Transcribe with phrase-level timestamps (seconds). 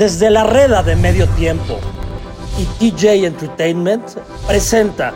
[0.00, 1.78] Desde la reda de medio tiempo
[2.58, 4.02] y TJ Entertainment
[4.46, 5.12] presenta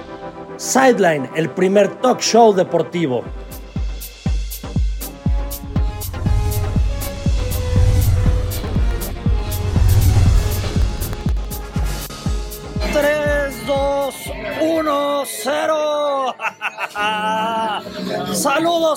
[0.58, 3.25] Sideline, el primer talk show deportivo.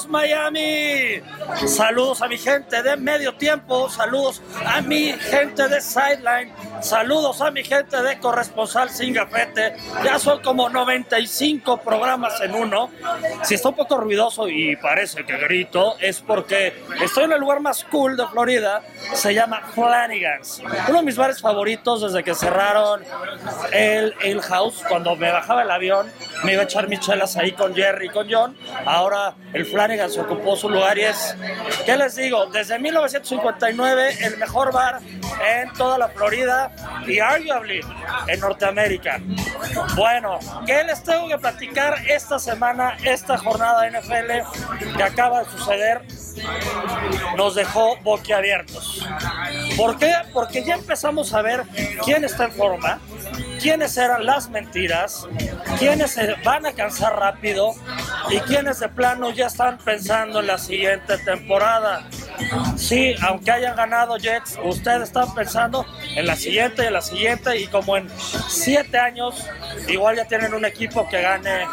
[0.05, 1.21] Miami,
[1.65, 6.51] saludos a mi gente de medio tiempo, saludos a mi gente de sideline,
[6.81, 9.75] saludos a mi gente de corresponsal sin gafete.
[10.03, 12.89] Ya son como 95 programas en uno.
[13.43, 17.59] Si está un poco ruidoso y parece que grito, es porque estoy en el lugar
[17.59, 18.81] más cool de Florida,
[19.13, 23.03] se llama Flanagan's, uno de mis bares favoritos desde que cerraron
[23.71, 24.83] el Ale House.
[24.87, 26.11] Cuando me bajaba el avión,
[26.43, 28.57] me iba a echar mis chelas ahí con Jerry y con John.
[28.85, 31.35] Ahora el Flanagan se ocupó su lugar y es,
[31.85, 32.45] ¿qué les digo?
[32.47, 36.66] Desde 1959 el mejor bar en toda la Florida
[37.05, 37.81] y arguably
[38.27, 39.19] en Norteamérica.
[39.95, 46.01] Bueno, ¿qué les tengo que platicar esta semana, esta jornada NFL que acaba de suceder?
[47.35, 49.07] Nos dejó boquiabiertos.
[49.75, 50.13] ¿Por qué?
[50.33, 51.63] Porque ya empezamos a ver
[52.03, 52.99] quién está en forma,
[53.59, 55.27] quiénes eran las mentiras,
[55.79, 57.73] quiénes se van a cansar rápido
[58.29, 62.07] y quiénes de plano ya están pensando en la siguiente temporada.
[62.75, 65.85] Sí, aunque hayan ganado Jets, ustedes están pensando
[66.17, 68.09] en la siguiente en la siguiente y como en
[68.49, 69.47] siete años
[69.87, 71.67] igual ya tienen un equipo que gane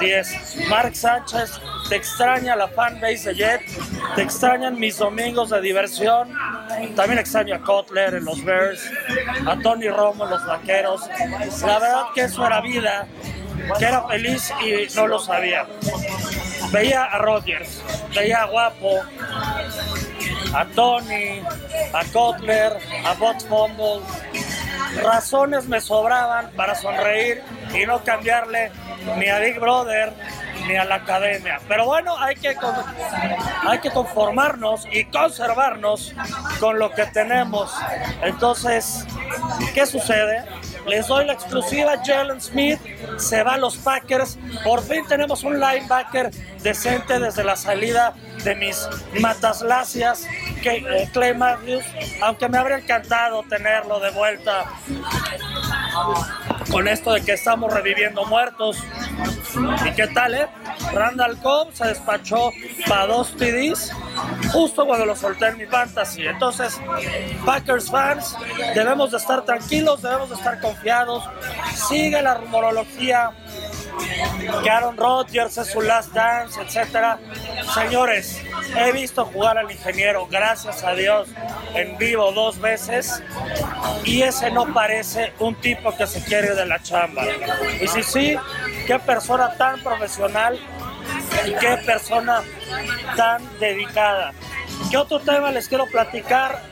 [0.00, 0.68] 10.
[0.68, 3.78] Mark Sánchez, te extraña la fanbase de Jets,
[4.16, 6.32] te extrañan mis domingos de diversión,
[6.96, 8.90] también extraño a Kotler en los Bears,
[9.46, 11.02] a Tony Romo en los Vaqueros.
[11.62, 13.06] La verdad que eso era vida,
[13.78, 15.66] que era feliz y no lo sabía.
[16.72, 17.82] Veía a Rodgers,
[18.14, 19.00] veía a Guapo,
[20.54, 21.40] a Tony,
[21.92, 24.00] a Kotler, a Bot Fumble.
[25.02, 28.72] Razones me sobraban para sonreír y no cambiarle
[29.16, 30.12] ni a Big Brother
[30.66, 31.60] ni a la academia.
[31.68, 32.54] Pero bueno, hay que,
[33.66, 36.14] hay que conformarnos y conservarnos
[36.58, 37.72] con lo que tenemos.
[38.22, 39.06] Entonces,
[39.74, 40.44] ¿qué sucede?
[40.86, 41.94] Les doy la exclusiva.
[42.04, 42.80] Jalen Smith
[43.18, 44.38] se va a los Packers.
[44.64, 46.30] Por fin tenemos un linebacker
[46.62, 48.14] decente desde la salida
[48.44, 48.88] de mis
[49.20, 50.26] mataslacias,
[50.62, 51.84] que, eh, Clay Matthews,
[52.22, 54.64] aunque me habría encantado tenerlo de vuelta
[56.70, 58.78] con esto de que estamos reviviendo muertos.
[59.86, 60.46] ¿Y qué tal, eh?
[60.92, 62.52] Randall Cobb se despachó
[62.88, 63.92] para dos TDs
[64.52, 66.26] justo cuando lo solté en mi fantasy.
[66.26, 66.80] Entonces,
[67.44, 68.36] Packers fans,
[68.74, 71.24] debemos de estar tranquilos, debemos de estar confiados.
[71.88, 73.32] Sigue la rumorología
[74.62, 77.18] que Aaron Rodgers es su last dance, etcétera.
[77.74, 78.42] Señores,
[78.76, 81.28] he visto jugar al ingeniero, gracias a Dios,
[81.74, 83.22] en vivo dos veces
[84.04, 87.24] y ese no parece un tipo que se quiere de la chamba.
[87.80, 88.36] Y si sí,
[88.86, 90.58] qué persona tan profesional
[91.46, 92.42] y qué persona
[93.16, 94.32] tan dedicada.
[94.90, 96.62] ¿Qué otro tema les quiero platicar?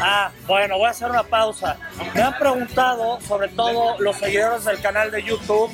[0.00, 1.76] Ah, bueno, voy a hacer una pausa.
[2.14, 5.70] Me han preguntado, sobre todo los seguidores del canal de YouTube,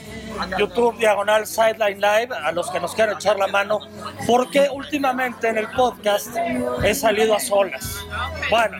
[0.58, 3.80] YouTube Diagonal Sideline Live, a los que nos quieran echar la mano,
[4.26, 6.28] porque últimamente en el podcast
[6.82, 8.04] he salido a solas.
[8.50, 8.78] Bueno,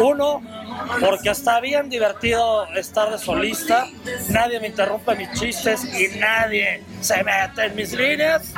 [0.00, 0.42] uno,
[1.00, 3.86] porque está bien divertido estar de solista,
[4.28, 8.52] nadie me interrumpe mis chistes y nadie se mete en mis líneas.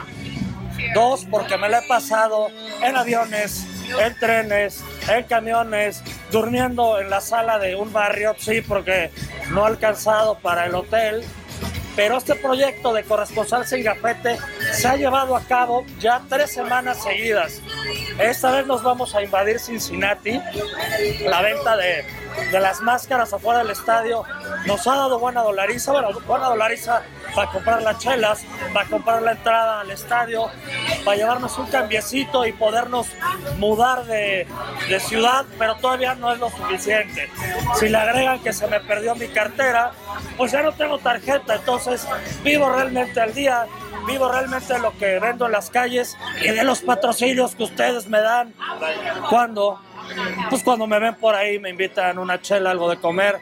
[0.93, 2.49] Dos, porque me lo he pasado
[2.83, 3.67] en aviones,
[3.99, 9.11] en trenes, en camiones, durmiendo en la sala de un barrio, sí, porque
[9.51, 11.25] no he alcanzado para el hotel.
[11.97, 14.39] Pero este proyecto de corresponsal sin gafete
[14.73, 17.61] se ha llevado a cabo ya tres semanas seguidas.
[18.19, 20.41] Esta vez nos vamos a invadir Cincinnati.
[21.27, 22.05] La venta de,
[22.51, 24.25] de las máscaras afuera del estadio
[24.67, 25.93] nos ha dado buena dolariza.
[25.93, 27.03] Bueno, buena dolariza
[27.35, 30.51] para comprar las chelas, para comprar la entrada al estadio,
[31.05, 33.09] para llevarnos un cambiecito y podernos
[33.59, 34.47] mudar de,
[34.89, 37.29] de, ciudad, pero todavía no es lo suficiente.
[37.79, 39.93] Si le agregan que se me perdió mi cartera,
[40.37, 42.07] pues ya no tengo tarjeta, entonces
[42.43, 43.67] vivo realmente al día,
[44.07, 48.21] vivo realmente lo que vendo en las calles y de los patrocinios que ustedes me
[48.21, 48.55] dan
[49.29, 49.81] cuando
[50.51, 53.41] pues cuando me ven por ahí me invitan una chela, algo de comer.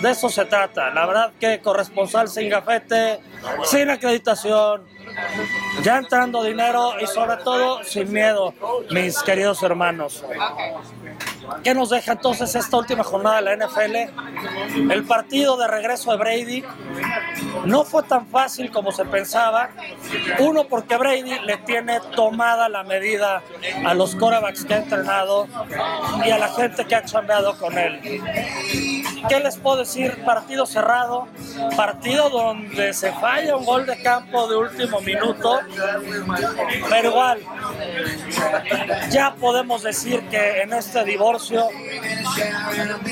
[0.00, 0.90] De eso se trata.
[0.90, 3.20] La verdad que corresponsal sin gafete,
[3.64, 4.86] sin acreditación,
[5.82, 8.54] ya entrando dinero y sobre todo sin miedo,
[8.90, 10.24] mis queridos hermanos.
[11.62, 14.92] ¿Qué nos deja entonces esta última jornada de la NFL?
[14.92, 16.64] El partido de regreso de Brady
[17.64, 19.70] no fue tan fácil como se pensaba.
[20.38, 23.42] Uno, porque Brady le tiene tomada la medida
[23.84, 25.46] a los corebacks que ha entrenado
[26.24, 28.00] y a la gente que ha chambeado con él.
[29.28, 30.22] ¿Qué les puedo decir?
[30.24, 31.28] Partido cerrado,
[31.76, 35.60] partido donde se falla un gol de campo de último minuto,
[36.90, 37.40] pero igual,
[39.10, 41.68] ya podemos decir que en este divorcio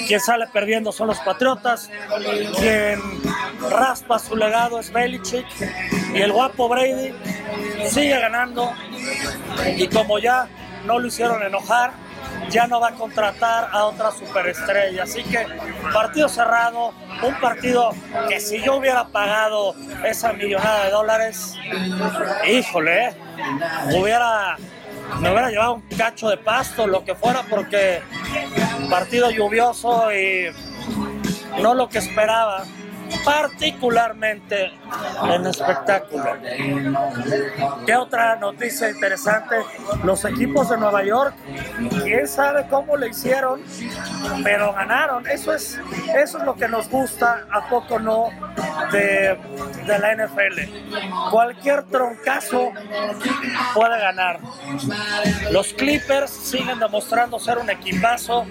[0.06, 1.90] quien sale perdiendo son los Patriotas,
[2.58, 3.21] quien
[3.70, 5.46] raspa su legado es Belichick
[6.14, 7.14] y el guapo Brady
[7.88, 8.72] sigue ganando
[9.76, 10.48] y como ya
[10.84, 11.92] no lo hicieron enojar,
[12.50, 15.04] ya no va a contratar a otra superestrella.
[15.04, 15.46] Así que
[15.92, 16.92] partido cerrado,
[17.22, 17.90] un partido
[18.28, 19.74] que si yo hubiera pagado
[20.04, 21.56] esa millonada de dólares,
[22.48, 23.14] híjole,
[23.96, 24.56] hubiera,
[25.20, 28.02] me hubiera llevado un cacho de pasto, lo que fuera, porque
[28.90, 30.48] partido lluvioso y
[31.60, 32.64] no lo que esperaba
[33.24, 34.72] particularmente
[35.30, 36.24] en espectáculo.
[37.86, 39.56] ¿Qué otra noticia interesante?
[40.04, 41.34] Los equipos de Nueva York,
[42.02, 43.62] quién sabe cómo le hicieron,
[44.42, 45.26] pero ganaron.
[45.26, 45.78] Eso es,
[46.16, 48.30] eso es lo que nos gusta, a poco no,
[48.90, 49.38] de,
[49.86, 51.30] de la NFL.
[51.30, 52.72] Cualquier troncazo
[53.74, 54.40] puede ganar.
[55.50, 58.46] Los Clippers siguen demostrando ser un equipazo.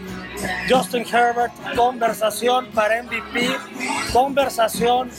[0.70, 3.50] Justin Herbert, conversación para MVP,
[4.14, 5.10] conversación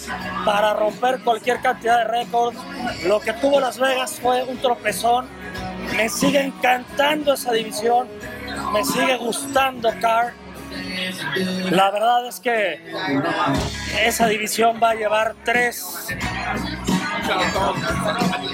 [0.44, 2.58] para romper cualquier cantidad de récords.
[3.04, 5.26] Lo que tuvo Las Vegas fue un tropezón.
[5.96, 8.08] Me sigue encantando esa división,
[8.72, 10.32] me sigue gustando Carr.
[11.70, 12.80] La verdad es que
[14.04, 16.08] esa división va a llevar tres,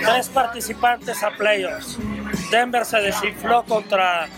[0.05, 1.99] tres participantes a playoffs.
[2.51, 4.29] Denver se desinfló contra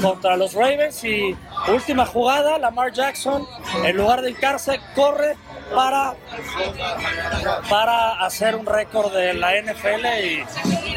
[0.00, 1.36] contra los Ravens y
[1.68, 3.46] última jugada, Lamar Jackson,
[3.84, 5.36] en lugar de hincarse, corre
[5.74, 6.14] para,
[7.68, 10.44] para hacer un récord de la NFL y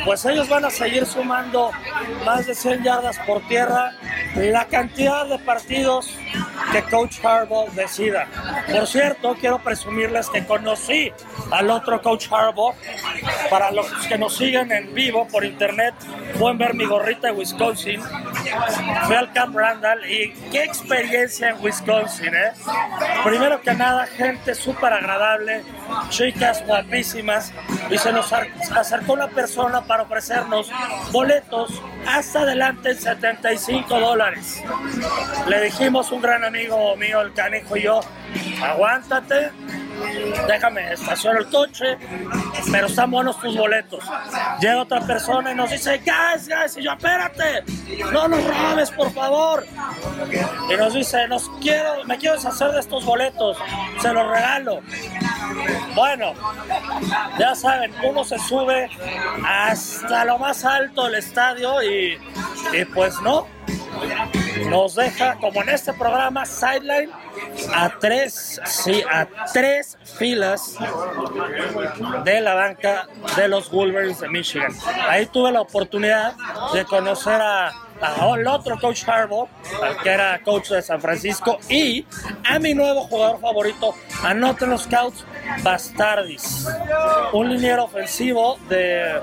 [0.06, 1.72] pues ellos van a seguir sumando
[2.26, 3.92] más de 100 yardas por tierra,
[4.36, 6.14] la cantidad de partidos
[6.72, 8.28] que Coach Harbaugh decida.
[8.72, 11.12] Por cierto, quiero presumirles que conocí
[11.52, 12.76] al otro Coach Harbaugh.
[13.50, 15.96] Para los que nos siguen en vivo por internet,
[16.38, 18.02] pueden ver mi gorrita de Wisconsin.
[19.06, 22.52] Fui al Camp Randall y qué experiencia en Wisconsin, ¿eh?
[23.24, 25.64] Primero que nada, gente súper agradable,
[26.10, 27.54] chicas guapísimas,
[27.90, 30.72] y se nos acercó una persona para ofrecernos
[31.12, 34.64] boletos hasta adelante en 75 dólares.
[35.48, 38.00] Le dijimos un gran amigo mío, el canijo y yo,
[38.64, 39.52] aguántate,
[40.48, 41.98] déjame estacionar el coche,
[42.72, 44.04] pero están buenos tus boletos.
[44.60, 47.64] Llega otra persona y nos dice, gas, gas, y yo, espérate,
[48.12, 49.66] no nos robes, por favor.
[50.72, 53.58] Y nos dice, nos quiero, me quiero deshacer de estos boletos,
[54.02, 54.82] se los regalo.
[55.96, 56.34] Bueno,
[57.38, 58.90] ya saben, uno se sube
[59.46, 62.20] hasta lo más alto del estadio y,
[62.74, 63.48] y pues no,
[64.66, 67.12] nos deja, como en este programa, sideline
[67.74, 70.76] a tres, sí, a tres filas
[72.24, 74.74] de la banca de los Wolverines de Michigan.
[75.08, 76.34] Ahí tuve la oportunidad
[76.74, 77.68] de conocer a,
[78.02, 79.48] al otro coach Harbaugh,
[80.04, 82.06] que era coach de San Francisco, y
[82.46, 85.26] a mi nuevo jugador favorito, anoten los scouts,
[85.64, 86.68] Bastardis,
[87.34, 89.22] un liniero ofensivo de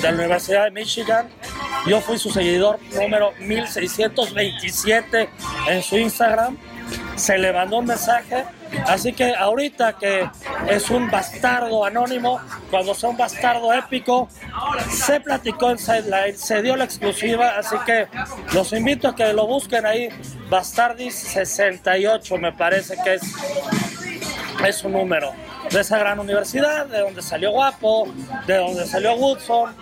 [0.00, 1.28] de la Universidad de Michigan.
[1.86, 5.30] Yo fui su seguidor número 1627
[5.68, 6.58] en su Instagram.
[7.16, 8.44] Se le mandó un mensaje.
[8.86, 10.28] Así que ahorita que
[10.68, 14.28] es un bastardo anónimo, cuando sea un bastardo épico,
[14.88, 17.58] se platicó en Sideline, se dio la exclusiva.
[17.58, 18.06] Así que
[18.52, 20.08] los invito a que lo busquen ahí.
[20.48, 23.14] Bastardis 68 me parece que
[24.68, 25.32] es su número
[25.70, 28.08] de esa gran universidad, de donde salió Guapo,
[28.46, 29.74] de donde salió Woodson,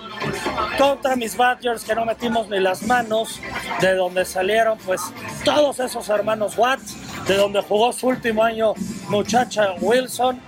[0.77, 3.41] contra mis Badgers que no metimos ni las manos,
[3.81, 5.01] de donde salieron pues
[5.45, 8.75] todos esos hermanos Watts, de donde jugó su último año
[9.09, 10.41] muchacha Wilson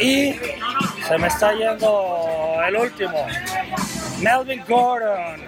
[0.00, 0.34] y
[1.08, 3.26] se me está yendo el último,
[4.20, 5.40] Melvin Gordon,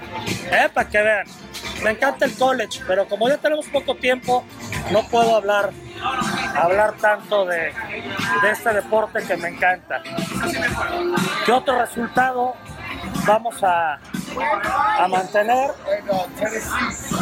[0.51, 1.27] eh, para que vean,
[1.83, 4.45] me encanta el college, pero como ya tenemos poco tiempo,
[4.91, 5.71] no puedo hablar
[6.57, 7.73] hablar tanto de,
[8.43, 10.03] de este deporte que me encanta.
[11.45, 12.55] ¿Qué otro resultado
[13.27, 13.99] vamos a,
[14.99, 15.71] a mantener?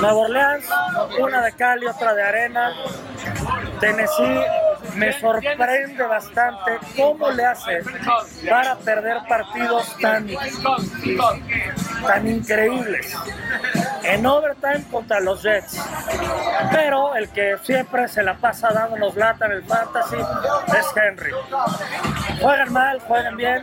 [0.01, 0.67] Nueva Orleans,
[1.21, 2.73] una de cal y otra de arena.
[3.81, 4.41] Tennessee
[4.97, 7.83] me sorprende bastante cómo le hace
[8.49, 10.29] para perder partidos tan,
[12.07, 13.17] tan increíbles.
[14.05, 15.81] en overtime contra los Jets.
[16.71, 21.31] Pero el que siempre se la pasa dándonos lata en el fantasy es Henry.
[22.41, 23.63] Juegan mal, juegan bien,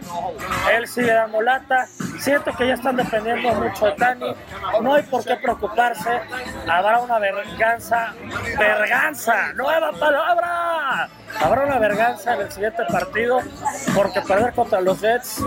[0.73, 1.87] él sigue dando lata.
[2.21, 4.35] Siento que ya están dependiendo mucho de Tani.
[4.79, 6.21] No hay por qué preocuparse.
[6.69, 8.13] Habrá una verganza.
[8.59, 9.53] ¡Verganza!
[9.55, 11.09] ¡Nueva palabra!
[11.39, 13.39] Habrá una verganza en el siguiente partido
[13.95, 15.41] porque perder contra los Jets,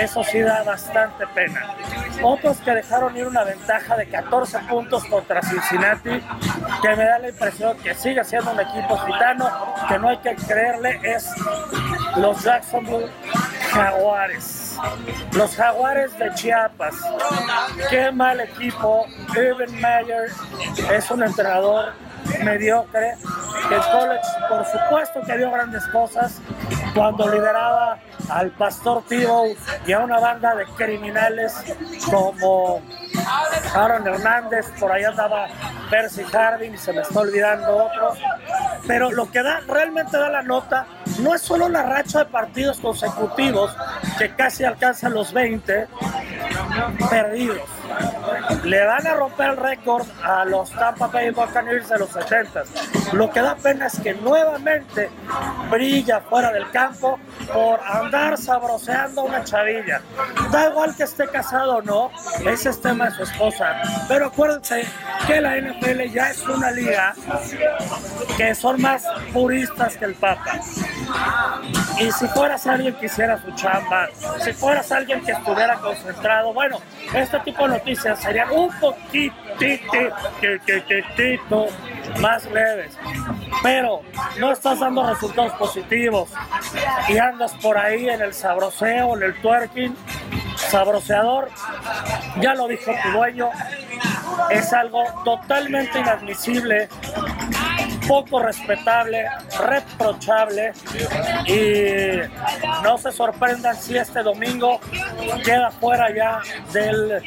[0.00, 1.74] eso sí da bastante pena.
[2.22, 6.22] Otros que dejaron ir una ventaja de 14 puntos contra Cincinnati,
[6.80, 10.34] que me da la impresión que sigue siendo un equipo gitano, que no hay que
[10.36, 11.28] creerle, es
[12.16, 13.10] los Jacksonville
[13.74, 14.78] Jaguares.
[15.32, 16.94] Los Jaguares de Chiapas.
[17.90, 19.04] Qué mal equipo.
[19.30, 20.30] Urban Meyer
[20.92, 21.92] es un entrenador
[22.44, 23.16] mediocre.
[23.70, 26.40] El college, por supuesto que dio grandes cosas
[26.94, 31.54] cuando lideraba al pastor Tebow y a una banda de criminales
[32.08, 32.80] como
[33.74, 35.48] Aaron Hernández, por ahí andaba
[35.90, 38.14] Percy Harding se me está olvidando otro.
[38.86, 40.86] Pero lo que da, realmente da la nota
[41.20, 43.74] no es solo la racha de partidos consecutivos
[44.18, 45.86] que casi alcanzan los 20
[47.10, 47.62] perdidos.
[48.64, 52.64] Le van a romper el récord a los Tampa Bay Buccaneers de los 70.
[53.12, 55.10] Lo que da pena es que nuevamente
[55.70, 57.18] brilla fuera del campo
[57.52, 60.00] por andar sabroseando una chavilla.
[60.50, 62.10] Da igual que esté casado o no,
[62.46, 63.82] ese es tema de su esposa.
[64.08, 64.86] Pero acuérdense
[65.26, 67.14] que la NFL ya es una liga
[68.36, 70.60] que son más puristas que el Papa.
[71.98, 74.08] Y si fueras alguien que hiciera su chamba,
[74.42, 76.78] si fueras alguien que estuviera concentrado, bueno,
[77.14, 79.32] este tipo de noticias serían un poquitito
[82.20, 82.98] más leves.
[83.62, 84.02] Pero
[84.38, 86.30] no estás dando resultados positivos
[87.08, 89.96] y andas por ahí en el sabroseo, en el twerking,
[90.56, 91.48] sabroseador,
[92.40, 93.50] ya lo dijo tu dueño,
[94.50, 96.88] es algo totalmente inadmisible
[98.06, 99.26] poco respetable,
[99.58, 100.72] reprochable
[101.46, 102.20] y
[102.82, 104.80] no se sorprendan si este domingo
[105.44, 106.40] queda fuera ya
[106.72, 107.22] del,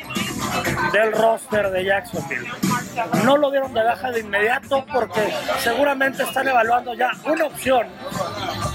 [0.91, 2.47] del roster de Jacksonville.
[3.23, 7.87] No lo dieron de baja de inmediato porque seguramente están evaluando ya una opción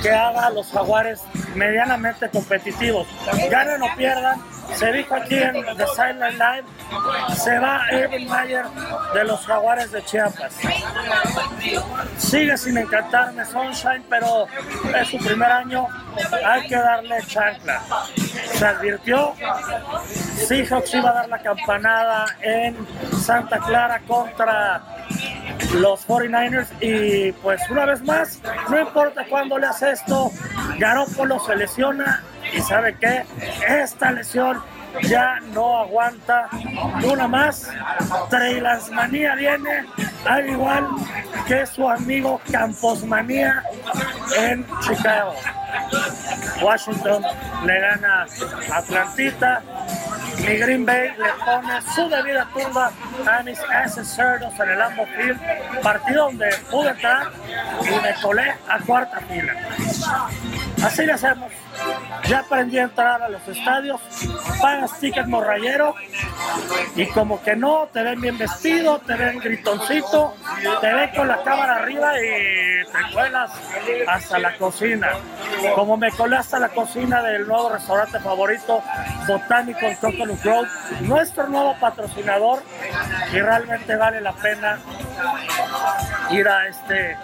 [0.02, 1.22] que haga a los jaguares
[1.54, 3.06] medianamente competitivos.
[3.50, 4.40] Ganen o pierdan,
[4.76, 8.64] se dijo aquí en The Silent Line, se va Evan Mayer
[9.14, 10.54] de los Jaguares de Chiapas.
[12.18, 14.46] Sigue sin encantarme Sunshine, pero
[14.96, 15.86] es su primer año,
[16.44, 17.82] hay que darle chancla.
[18.54, 19.34] Se advirtió,
[20.46, 22.76] Seahawks iba a dar la campanada en
[23.20, 24.82] Santa Clara contra
[25.74, 30.30] los 49ers y pues una vez más, no importa cuándo le hace esto,
[30.78, 33.24] Garoppolo se lesiona y sabe que
[33.66, 34.62] esta lesión
[35.02, 36.48] ya no aguanta
[37.04, 37.70] una más.
[38.90, 39.86] Manía viene,
[40.26, 40.88] al igual
[41.46, 43.62] que su amigo Camposmanía
[44.38, 45.34] en Chicago.
[46.62, 47.24] Washington
[47.64, 48.26] le gana
[48.70, 49.62] a Atlantita.
[50.38, 52.90] Mi Green Bay le pone su debida tumba
[53.30, 55.40] a mis cerdos en el Lambo Field,
[55.82, 57.30] partido donde pude entrar
[57.82, 59.54] y me colé a cuarta fila.
[60.82, 61.52] Así le hacemos.
[62.28, 64.00] Ya aprendí a entrar a los estadios,
[64.60, 65.94] pagas ticket morrayero
[66.94, 70.34] y como que no, te ven bien vestido, te ven gritoncito,
[70.80, 73.50] te ven con la cámara arriba y te cuelas
[74.06, 75.10] hasta la cocina.
[75.74, 78.82] Como me colé hasta la cocina del nuevo restaurante favorito,
[79.26, 80.40] Botánico en Coconut
[81.00, 82.62] nuestro nuevo patrocinador
[83.32, 84.78] y realmente vale la pena
[86.30, 87.16] ir a este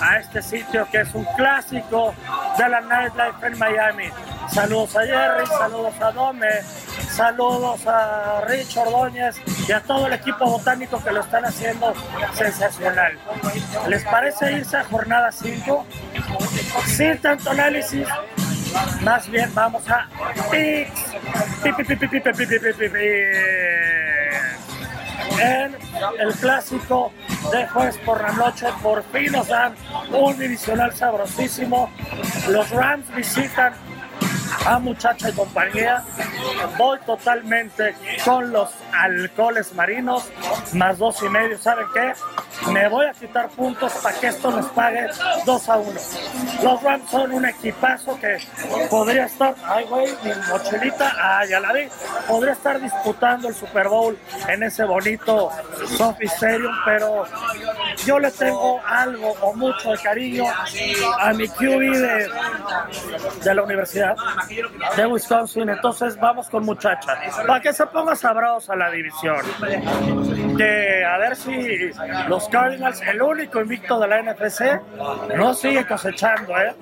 [0.00, 2.14] a este sitio que es un clásico
[2.58, 4.08] de la nightlife en Miami.
[4.50, 6.48] Saludos a Jerry, saludos a Dome,
[7.10, 11.94] saludos a Rich Ordóñez y a todo el equipo botánico que lo están haciendo
[12.34, 13.18] sensacional.
[13.88, 15.86] ¿Les parece irse a jornada 5?
[16.86, 18.06] Sin tanto análisis,
[19.02, 20.08] más bien vamos a
[25.40, 25.76] en
[26.18, 27.12] el clásico
[27.50, 28.66] de jueves por la noche.
[28.82, 29.74] Por fin nos dan
[30.12, 31.90] un divisional sabrosísimo.
[32.48, 33.74] Los Rams visitan
[34.66, 36.02] a muchacha y compañía.
[36.78, 40.30] Voy totalmente con los alcoholes marinos,
[40.74, 41.58] más dos y medio.
[41.58, 42.12] ¿Saben qué?
[42.70, 45.08] Me voy a quitar puntos para que esto nos pague
[45.44, 46.00] 2 a 1.
[46.62, 48.38] Los Rams son un equipazo que
[48.88, 51.88] podría estar, ay güey, mi mochilita, ah, ya la vi,
[52.28, 54.16] podría estar disputando el Super Bowl
[54.48, 55.50] en ese bonito
[55.96, 57.24] Sophie Stadium, pero
[58.04, 60.44] yo le tengo algo o mucho de cariño
[61.18, 62.30] a mi QB de,
[63.44, 64.16] de la universidad
[64.96, 65.68] de Wisconsin.
[65.68, 67.18] Entonces vamos con muchacha.
[67.46, 69.40] Para que se ponga sabrosa la división.
[70.56, 71.90] Que a ver si
[72.28, 74.80] los Cardinals, el único invicto de la NFC,
[75.36, 76.74] no sigue cosechando, ¿eh?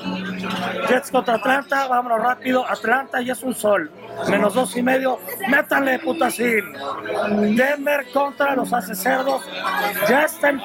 [0.88, 2.66] Jets contra Atlanta, vámonos rápido.
[2.66, 3.90] Atlanta y es un sol.
[4.28, 5.18] Menos dos y medio.
[5.48, 6.64] Métanle, putacín.
[7.56, 9.42] Denver contra los hace cerdos.
[10.08, 10.60] Ya está en.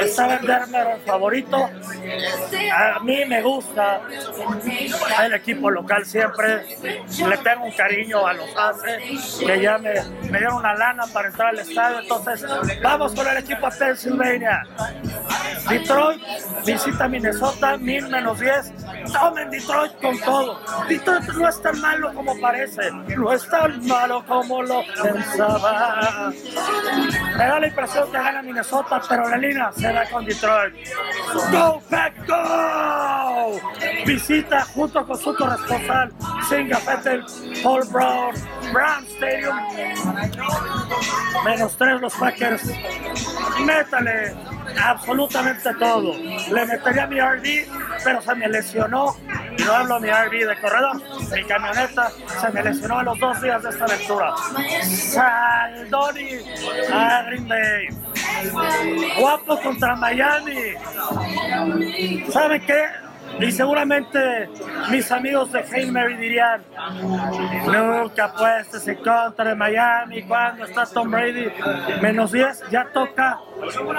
[0.00, 1.70] Estaba en Denver el favorito.
[2.74, 4.00] A mí me gusta
[5.24, 6.76] el equipo local siempre.
[6.76, 8.98] Le tengo un cariño a los hace,
[9.44, 9.94] que ya me,
[10.30, 12.00] me dieron una lana para entrar al estadio.
[12.00, 12.44] Entonces,
[12.82, 14.62] vamos con el equipo a Pennsylvania.
[15.68, 16.20] Detroit
[16.64, 18.72] visita Minnesota, mil menos 10.
[19.12, 20.60] Tomen Detroit con todo.
[20.88, 22.90] Detroit no es tan malo como parece.
[23.16, 26.32] No es tan malo como lo pensaba.
[27.36, 30.74] Me da la impresión que gana Minnesota, pero la línea se da con Detroit.
[31.50, 33.60] Go Pack Go!
[34.06, 36.12] Visita junto con su corresponsal
[36.48, 37.24] Singa Fettel,
[37.62, 38.34] Paul Brown,
[38.72, 39.56] Brown Stadium.
[41.44, 42.62] Menos tres los Packers.
[43.64, 44.34] Métale
[44.82, 46.14] absolutamente todo.
[46.14, 49.16] Le metería mi RV, pero se me lesionó.
[49.64, 51.02] No hablo mi RV de corredor,
[51.34, 54.34] mi camioneta se me lesionó a los dos días de esta aventura.
[54.82, 56.28] Saldoni
[56.92, 57.88] a Green Bay.
[59.18, 60.74] Guapo contra Miami.
[62.30, 63.07] ¿Sabe qué?
[63.40, 64.48] Y seguramente
[64.90, 66.62] mis amigos de Hail Mary dirían,
[67.66, 71.48] nunca apuestes en contra de Miami cuando está Tom Brady.
[72.00, 73.38] Menos 10, ya toca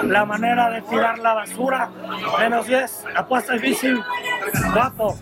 [0.02, 1.90] la manera de tirar la basura.
[2.38, 4.02] Menos 10, apuesta difícil.
[4.74, 5.18] Guapo,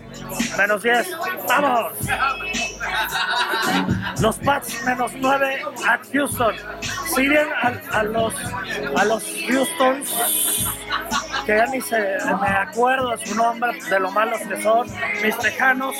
[0.57, 1.93] menos 10, vamos.
[4.21, 6.55] Los Pats menos 9 a Houston.
[7.15, 7.47] Si bien
[7.91, 8.33] a, los,
[8.95, 10.03] a los Houston
[11.45, 11.97] que ya ni se,
[12.41, 14.87] me acuerdo de su nombre, de lo malos que son,
[15.23, 15.95] mis tejanos.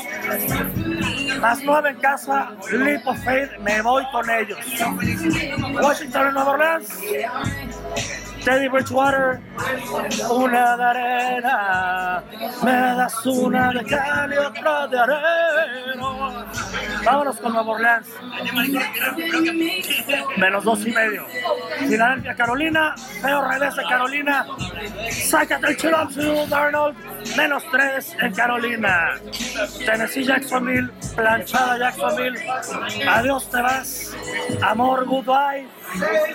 [1.42, 4.60] Más nueve en casa, Leap of Faith, me voy con ellos.
[5.82, 6.90] Washington Nueva Orleans.
[8.44, 9.40] Teddy Bridgewater,
[10.32, 12.24] una de arena,
[12.64, 16.46] me das una de cal y otra de arena.
[17.04, 18.08] Vámonos con Nueva Orleans.
[20.38, 21.26] Menos dos y medio.
[21.80, 24.46] Filadelfia, Carolina, feo revés de Carolina.
[25.12, 26.96] Sácate el chilopsu, Darnold.
[27.36, 29.16] Menos tres en Carolina.
[29.86, 32.40] Tennessee, Jacksonville, planchada Jacksonville.
[33.08, 34.16] Adiós te vas.
[34.62, 35.79] Amor, goodbye.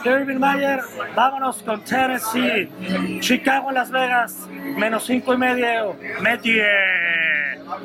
[0.04, 0.80] Irving Mayer,
[1.14, 2.68] vámonos con Tennessee.
[3.20, 5.96] Chicago, Las Vegas, menos cinco y medio.
[6.20, 6.64] Metie,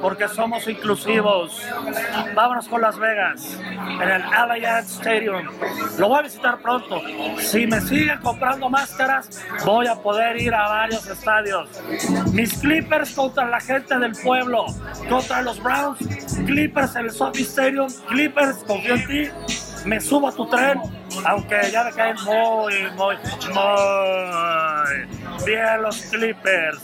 [0.02, 1.62] porque somos inclusivos.
[2.36, 5.44] Vámonos con Las Vegas, en el Allianz Stadium.
[5.98, 7.02] Lo voy a visitar pronto.
[7.40, 11.70] Si me siguen comprando máscaras, voy a poder ir a varios estadios.
[12.34, 14.66] Mis Clippers contra la gente del pueblo,
[15.08, 16.00] contra los Browns.
[16.46, 17.90] Clippers en el Sophie Stadium.
[18.08, 19.32] Clippers, confío en ti
[19.86, 20.80] me subo a tu tren,
[21.26, 23.16] aunque ya me caen muy, muy,
[23.54, 26.80] muy bien los Clippers.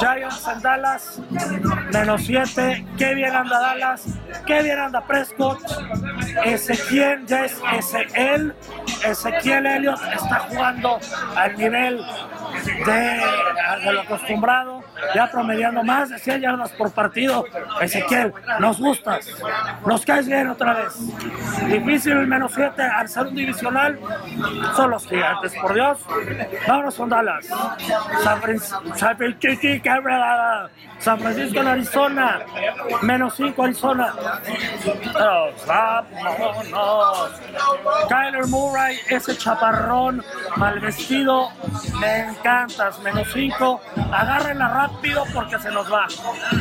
[0.00, 1.20] Giants en Dallas,
[1.92, 2.86] menos 7.
[2.96, 4.04] Qué bien anda Dallas,
[4.46, 5.58] qué bien anda Prescott.
[6.44, 8.54] Ezequiel ya es ese él.
[9.04, 10.98] Ezequiel Elliott está jugando
[11.36, 12.00] al nivel
[12.86, 17.44] de, lo acostumbrado, ya promediando más de 100 yardas por partido.
[17.80, 19.28] Ezequiel, nos gustas,
[19.86, 20.94] nos caes bien otra vez.
[21.66, 23.98] Difícil el menos 7 al ser un divisional,
[24.76, 25.98] son los gigantes, por Dios.
[26.66, 27.46] Vámonos con Dallas.
[30.98, 32.40] San Francisco, en Arizona,
[33.02, 34.14] menos 5 Arizona.
[35.66, 37.30] Vámonos.
[38.08, 40.24] Kyler Murray, ese chaparrón
[40.56, 41.50] mal vestido,
[42.00, 43.80] me encantas, menos 5.
[44.12, 46.06] Agárrenla rápido porque se nos va.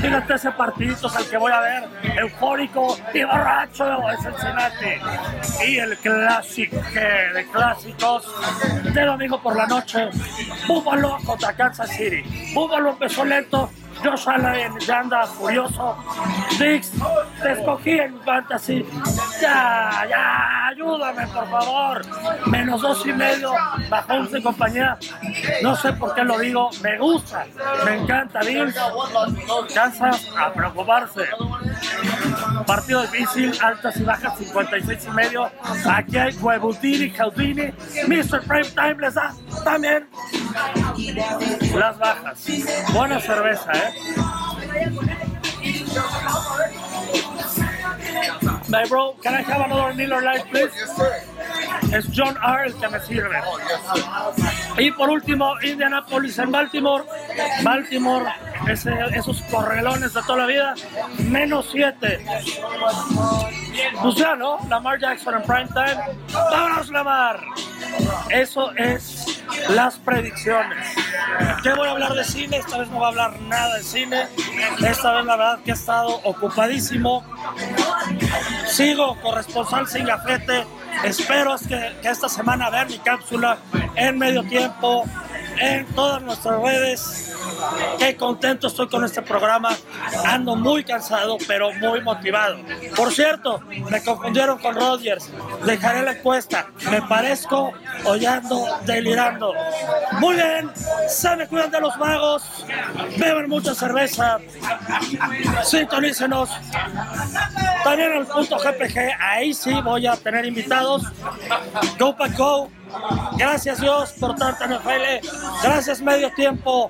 [0.01, 1.83] Fíjate ese partidito el que voy a ver,
[2.17, 5.67] eufórico y borracho, es Cincinnati.
[5.67, 8.25] Y el clásico de clásicos
[8.93, 10.09] de domingo por la noche,
[10.67, 12.53] Búfalo contra Kansas City.
[12.53, 13.69] Búfalo empezó lento,
[14.03, 15.97] Josh Allen anda furioso.
[16.59, 16.91] Dix,
[17.41, 18.85] te escogí en fantasy.
[19.41, 22.01] Ya, ya, ayúdame por favor.
[22.47, 23.53] Menos dos y medio,
[23.89, 24.97] bajo once compañía.
[25.61, 27.45] No sé por qué lo digo, me gusta,
[27.85, 28.75] me encanta Bills.
[29.73, 31.27] Kansas a preocuparse.
[32.65, 35.51] Partido difícil, altas y bajas, 56 y medio.
[35.89, 37.73] Aquí hay Huevutini, Caudini,
[38.07, 38.41] Mr.
[38.47, 40.07] Prime Time les da también
[41.75, 42.47] las bajas.
[42.93, 43.93] Buena cerveza, ¿eh?
[48.69, 50.73] My bro, can I have another Miller Lite, please?
[51.91, 52.65] Es John R.
[52.65, 53.39] el que me sirve.
[54.77, 57.03] Y por último, Indianapolis en Baltimore.
[57.63, 58.25] Baltimore,
[58.67, 60.75] esos correlones de toda la vida,
[61.29, 62.25] menos 7.
[64.01, 64.57] Pues ya, ¿no?
[64.69, 65.97] Lamar Jackson en prime time.
[66.31, 67.39] ¡Vámonos, Lamar!
[68.29, 70.87] Eso es las predicciones.
[71.61, 72.57] ¿Qué voy a hablar de cine?
[72.57, 74.27] Esta vez no voy a hablar nada de cine.
[74.85, 77.23] Esta vez la verdad que he estado ocupadísimo.
[78.67, 80.65] Sigo corresponsal sin gafete.
[81.03, 83.57] Espero que, que esta semana vean mi cápsula
[83.95, 85.05] en medio tiempo
[85.59, 87.33] en todas nuestras redes.
[87.99, 89.69] Qué contento estoy con este programa.
[90.25, 92.57] Ando muy cansado, pero muy motivado.
[92.95, 95.29] Por cierto, me confundieron con Rodgers.
[95.65, 96.67] Dejaré la encuesta.
[96.89, 97.71] ¿Me parezco
[98.05, 99.53] o ya ando delirando?
[100.19, 100.71] Muy bien,
[101.07, 102.65] se me cuidan de los magos.
[103.17, 104.39] Beben mucha cerveza.
[105.63, 106.49] Sintonícenos.
[107.83, 109.17] También el punto GPG.
[109.19, 111.03] Ahí sí voy a tener invitados.
[111.99, 112.69] Go Pack Go
[113.37, 115.27] Gracias Dios por tanta NFL.
[115.63, 116.89] Gracias Medio Tiempo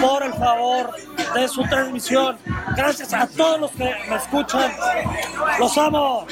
[0.00, 0.90] por el favor
[1.34, 2.38] de su transmisión.
[2.76, 4.72] Gracias a todos los que me escuchan.
[5.58, 6.26] Los amo.